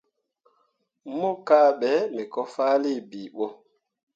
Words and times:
Mo 1.19 1.31
kahɓe 1.47 1.91
me 2.13 2.21
ko 2.33 2.41
fahlii 2.53 2.99
bii 3.09 3.29
ɓo. 3.35 3.45